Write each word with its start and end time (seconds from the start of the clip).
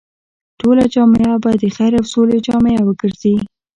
ټوله 0.59 0.83
جامعه 0.93 1.33
به 1.43 1.51
د 1.61 1.63
خير 1.75 1.91
او 1.99 2.05
سولې 2.13 2.37
جامعه 2.47 2.81
وګرځي. 2.85 3.35